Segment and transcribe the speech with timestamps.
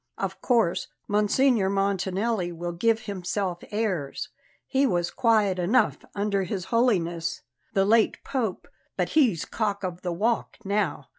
[0.17, 4.29] Of course Monsignor Montanelli will give himself airs;
[4.65, 7.41] he was quiet enough under His Holiness
[7.75, 8.67] the late Pope,
[8.97, 11.05] but he's cock of the walk now.